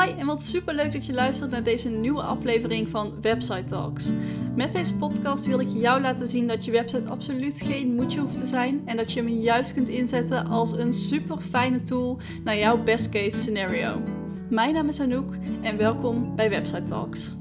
[0.00, 4.10] Hi en wat super leuk dat je luistert naar deze nieuwe aflevering van Website Talks.
[4.54, 8.38] Met deze podcast wil ik jou laten zien dat je website absoluut geen moedje hoeft
[8.38, 12.58] te zijn en dat je hem juist kunt inzetten als een super fijne tool naar
[12.58, 14.02] jouw best case scenario.
[14.50, 17.36] Mijn naam is Anouk en welkom bij Website Talks.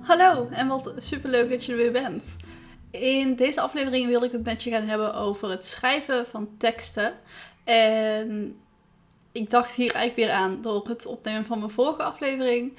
[0.00, 2.36] Hallo en wat super leuk dat je er weer bent.
[2.90, 7.14] In deze aflevering wil ik het met je gaan hebben over het schrijven van teksten.
[7.64, 8.56] En
[9.32, 12.78] ik dacht hier eigenlijk weer aan door het opnemen van mijn vorige aflevering.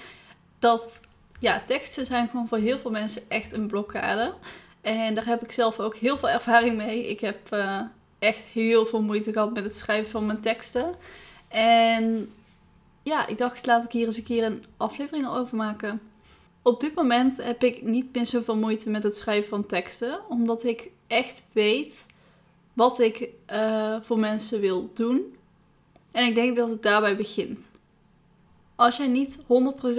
[0.59, 0.99] Dat
[1.39, 4.33] ja, teksten zijn gewoon voor heel veel mensen echt een blokkade.
[4.81, 7.09] En daar heb ik zelf ook heel veel ervaring mee.
[7.09, 7.81] Ik heb uh,
[8.19, 10.95] echt heel veel moeite gehad met het schrijven van mijn teksten.
[11.47, 12.33] En
[13.03, 16.01] ja, ik dacht, laat ik hier eens een keer een aflevering over maken.
[16.61, 20.63] Op dit moment heb ik niet meer zoveel moeite met het schrijven van teksten, omdat
[20.63, 22.05] ik echt weet
[22.73, 25.35] wat ik uh, voor mensen wil doen.
[26.11, 27.71] En ik denk dat het daarbij begint.
[28.75, 29.45] Als jij niet 100%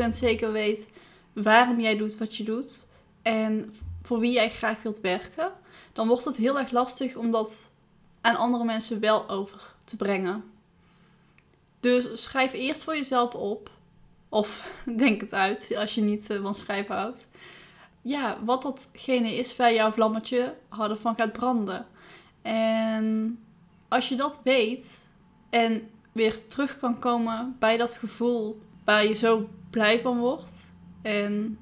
[0.08, 0.90] zeker weet
[1.32, 2.86] waarom jij doet wat je doet
[3.22, 5.52] en voor wie jij graag wilt werken,
[5.92, 7.70] dan wordt het heel erg lastig om dat
[8.20, 10.44] aan andere mensen wel over te brengen.
[11.80, 13.70] Dus schrijf eerst voor jezelf op
[14.32, 17.28] of denk het uit als je niet uh, van schrijven houdt.
[18.02, 21.86] Ja, wat datgene is waar jouw vlammetje harder van gaat branden.
[22.42, 23.38] En
[23.88, 25.08] als je dat weet
[25.50, 30.72] en weer terug kan komen bij dat gevoel waar je zo blij van wordt.
[31.02, 31.58] En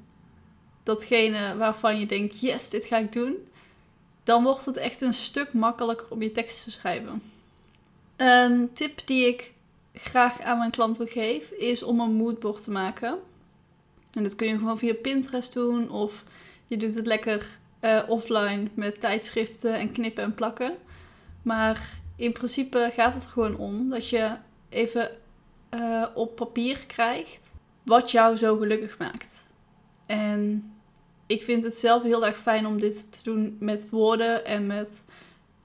[0.82, 3.36] datgene waarvan je denkt, yes, dit ga ik doen.
[4.24, 7.22] Dan wordt het echt een stuk makkelijker om je tekst te schrijven.
[8.16, 9.52] Een tip die ik
[9.94, 13.18] graag aan mijn klanten geef, is om een moodboard te maken.
[14.12, 16.24] En dat kun je gewoon via Pinterest doen of
[16.66, 20.72] je doet het lekker uh, offline met tijdschriften en knippen en plakken.
[21.42, 24.36] Maar in principe gaat het er gewoon om dat je
[24.68, 25.10] even
[25.74, 27.52] uh, op papier krijgt
[27.82, 29.48] wat jou zo gelukkig maakt.
[30.06, 30.72] En
[31.26, 35.04] ik vind het zelf heel erg fijn om dit te doen met woorden en met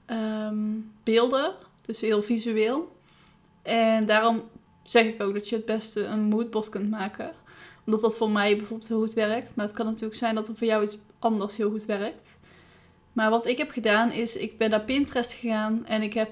[0.06, 1.54] um, beelden.
[1.82, 2.95] Dus heel visueel.
[3.66, 4.42] En daarom
[4.82, 7.32] zeg ik ook dat je het beste een moodboard kunt maken.
[7.84, 9.54] Omdat dat voor mij bijvoorbeeld heel goed werkt.
[9.54, 12.38] Maar het kan natuurlijk zijn dat er voor jou iets anders heel goed werkt.
[13.12, 16.30] Maar wat ik heb gedaan is, ik ben naar Pinterest gegaan en ik heb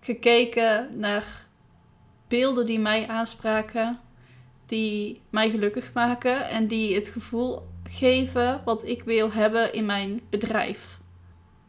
[0.00, 1.46] gekeken naar
[2.28, 4.00] beelden die mij aanspraken,
[4.66, 10.20] die mij gelukkig maken en die het gevoel geven wat ik wil hebben in mijn
[10.30, 11.00] bedrijf.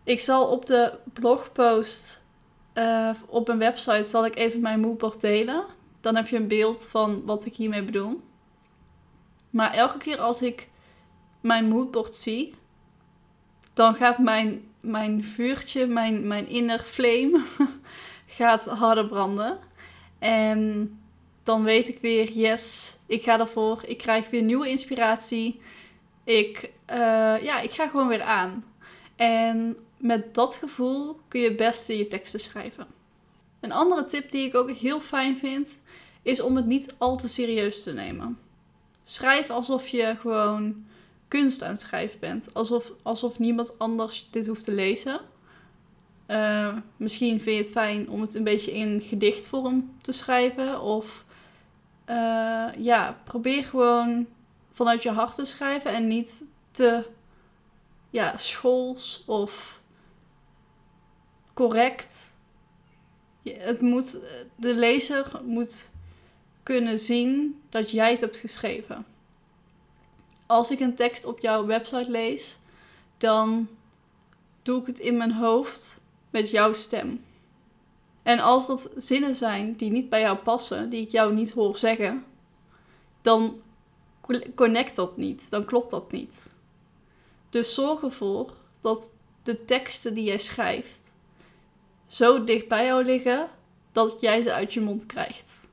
[0.03, 2.18] Ik zal op de blogpost
[2.79, 5.65] uh, op een website zal ik even mijn moodboard delen.
[6.01, 8.21] Dan heb je een beeld van wat ik hiermee bedoel.
[9.49, 10.69] Maar elke keer als ik
[11.41, 12.53] mijn moodboard zie,
[13.73, 17.43] dan gaat mijn, mijn vuurtje, mijn, mijn inner flame,
[18.25, 19.57] gaat harder branden.
[20.19, 20.99] En
[21.43, 23.81] dan weet ik weer, yes, ik ga ervoor.
[23.85, 25.61] Ik krijg weer nieuwe inspiratie.
[26.23, 28.65] Ik, uh, ja, ik ga gewoon weer aan.
[29.15, 32.87] En met dat gevoel kun je het beste je teksten schrijven.
[33.59, 35.81] Een andere tip die ik ook heel fijn vind,
[36.21, 38.37] is om het niet al te serieus te nemen.
[39.03, 40.85] Schrijf alsof je gewoon
[41.27, 42.53] kunst aan het schrijven bent.
[42.53, 45.19] Alsof, alsof niemand anders dit hoeft te lezen.
[46.27, 50.81] Uh, misschien vind je het fijn om het een beetje in gedichtvorm te schrijven.
[50.81, 51.25] Of
[52.09, 54.27] uh, ja, probeer gewoon
[54.67, 57.05] vanuit je hart te schrijven en niet te
[58.09, 59.78] ja, schools of
[61.59, 62.33] correct.
[63.43, 64.19] Het moet,
[64.55, 65.91] de lezer moet
[66.63, 69.05] kunnen zien dat jij het hebt geschreven.
[70.45, 72.57] Als ik een tekst op jouw website lees,
[73.17, 73.67] dan
[74.63, 77.23] doe ik het in mijn hoofd met jouw stem.
[78.23, 81.77] En als dat zinnen zijn die niet bij jou passen, die ik jou niet hoor
[81.77, 82.25] zeggen,
[83.21, 83.59] dan
[84.55, 86.53] connect dat niet, dan klopt dat niet.
[87.49, 91.08] Dus zorg ervoor dat de teksten die jij schrijft
[92.09, 93.49] zo dicht bij jou liggen
[93.91, 95.67] dat jij ze uit je mond krijgt.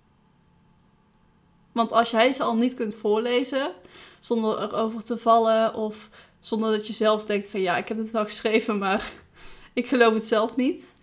[1.72, 3.72] Want als jij ze al niet kunt voorlezen
[4.20, 6.08] zonder erover te vallen of
[6.40, 9.12] zonder dat je zelf denkt van ja, ik heb het wel geschreven, maar
[9.72, 10.94] ik geloof het zelf niet,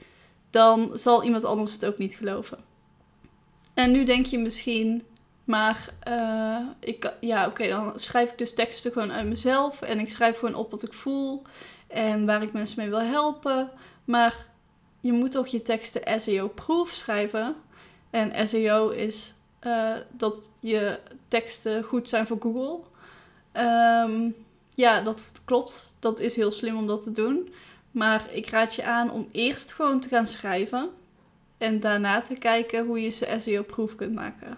[0.50, 2.57] dan zal iemand anders het ook niet geloven.
[3.74, 5.04] En nu denk je misschien,
[5.44, 10.10] maar uh, ik, ja, oké, dan schrijf ik dus teksten gewoon uit mezelf en ik
[10.10, 11.42] schrijf gewoon op wat ik voel
[11.88, 13.72] en waar ik mensen mee wil helpen.
[14.06, 14.48] Maar
[15.04, 17.56] je moet toch je teksten SEO-proof schrijven.
[18.10, 22.80] En SEO is uh, dat je teksten goed zijn voor Google.
[23.54, 24.36] Um,
[24.76, 25.96] ja, dat klopt.
[26.00, 27.54] Dat is heel slim om dat te doen.
[27.92, 30.90] Maar ik raad je aan om eerst gewoon te gaan schrijven.
[31.58, 34.58] En daarna te kijken hoe je ze SEO-proof kunt maken.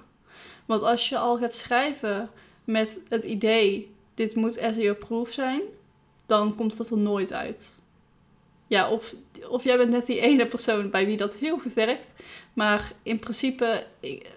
[0.66, 2.30] Want als je al gaat schrijven
[2.64, 5.62] met het idee, dit moet SEO-proof zijn,
[6.26, 7.84] dan komt dat er nooit uit.
[8.68, 9.16] Ja, of,
[9.50, 12.16] of jij bent net die ene persoon bij wie dat heel goed werkt.
[12.54, 13.84] Maar in principe,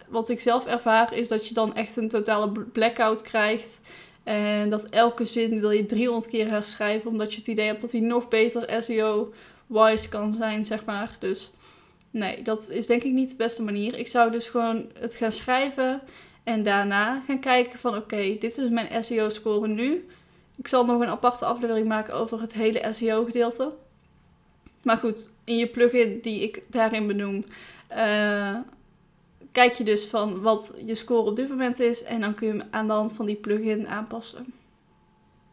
[0.09, 3.81] wat ik zelf ervaar, is dat je dan echt een totale blackout krijgt.
[4.25, 7.93] En dat elke zin wil je 300 keer herschrijven, omdat je het idee hebt dat
[7.93, 11.17] hij nog beter SEO-wise kan zijn, zeg maar.
[11.19, 11.53] Dus
[12.11, 13.99] nee, dat is denk ik niet de beste manier.
[13.99, 16.01] Ik zou dus gewoon het gaan schrijven
[16.45, 20.09] en daarna gaan kijken van oké, dit is mijn SEO-score nu.
[20.57, 23.73] Ik zal nog een aparte aflevering maken over het hele SEO-gedeelte.
[24.89, 27.45] Maar goed, in je plugin die ik daarin benoem,
[27.91, 28.57] uh,
[29.53, 32.53] kijk je dus van wat je score op dit moment is en dan kun je
[32.53, 34.53] hem aan de hand van die plugin aanpassen.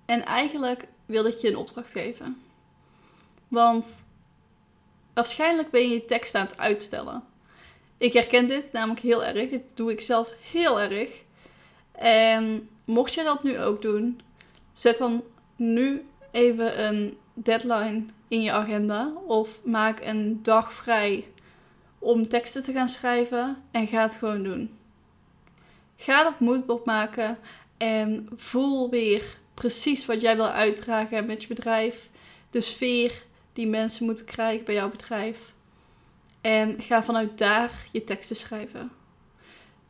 [0.06, 2.42] En eigenlijk wil ik je een opdracht geven.
[3.48, 4.08] Want
[5.14, 7.24] waarschijnlijk ben je je tekst aan het uitstellen.
[7.98, 9.50] Ik herken dit namelijk heel erg.
[9.50, 11.24] Dit doe ik zelf heel erg.
[11.92, 14.22] En mocht je dat nu ook doen,
[14.74, 15.24] zet dan
[15.56, 21.28] nu even een deadline in je agenda of maak een dag vrij
[22.00, 24.78] om teksten te gaan schrijven en ga het gewoon doen.
[25.96, 27.38] Ga dat moodboard maken
[27.78, 32.10] en voel weer precies wat jij wil uitdragen met je bedrijf.
[32.50, 33.24] De sfeer
[33.54, 35.54] die mensen moeten krijgen bij jouw bedrijf.
[36.42, 38.92] En ga vanuit daar je teksten schrijven.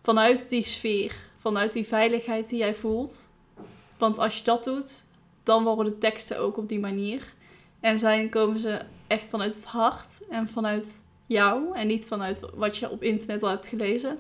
[0.02, 3.30] Vanuit die sfeer, vanuit die veiligheid die jij voelt.
[3.98, 5.06] Want als je dat doet,
[5.44, 7.34] dan worden de teksten ook op die manier.
[7.86, 12.78] En zijn komen ze echt vanuit het hart en vanuit jou en niet vanuit wat
[12.78, 14.18] je op internet al hebt gelezen.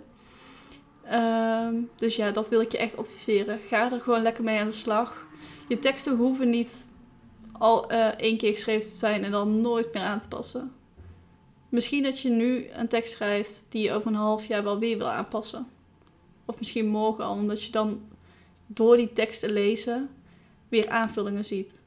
[1.03, 3.59] Ehm, dus ja, dat wil ik je echt adviseren.
[3.59, 5.27] Ga er gewoon lekker mee aan de slag.
[5.67, 6.89] Je teksten hoeven niet
[7.51, 10.71] al uh, één keer geschreven te zijn en dan nooit meer aan te passen.
[11.69, 14.97] Misschien dat je nu een tekst schrijft die je over een half jaar wel weer
[14.97, 15.67] wil aanpassen.
[16.45, 18.01] Of misschien morgen al, omdat je dan
[18.67, 20.09] door die tekst te lezen
[20.69, 21.83] weer aanvullingen ziet.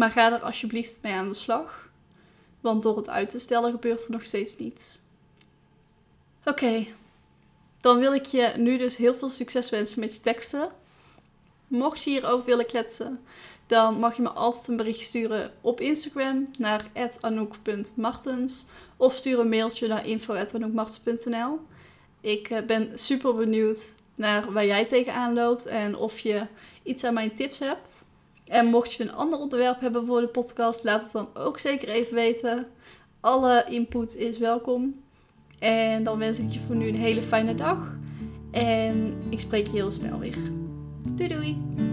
[0.00, 1.88] Maar ga er alsjeblieft mee aan de slag.
[2.60, 5.00] Want door het uit te stellen gebeurt er nog steeds niets.
[6.44, 6.86] Oké,
[7.80, 10.68] dan wil ik je nu dus heel veel succes wensen met je teksten.
[11.66, 13.20] Mocht je hierover willen kletsen,
[13.66, 18.64] dan mag je me altijd een bericht sturen op Instagram naar anouk.martens
[18.96, 21.58] of stuur een mailtje naar info.anoukmartens.nl.
[22.20, 26.46] Ik eh, ben super benieuwd naar waar jij tegenaan loopt en of je
[26.82, 28.08] iets aan mijn tips hebt.
[28.50, 31.88] En mocht je een ander onderwerp hebben voor de podcast, laat het dan ook zeker
[31.88, 32.66] even weten.
[33.20, 35.00] Alle input is welkom.
[35.58, 37.96] En dan wens ik je voor nu een hele fijne dag.
[38.50, 40.38] En ik spreek je heel snel weer.
[41.14, 41.89] Doei doei!